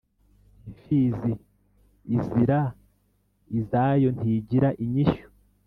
Impfizi 0.67 1.31
izira 2.15 2.59
izayontigira 3.59 4.69
inyishyu. 4.83 5.27